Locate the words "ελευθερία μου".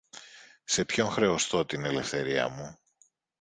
1.85-2.77